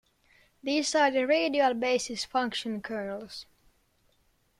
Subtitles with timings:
[0.63, 3.45] These are the radial basis function kernels.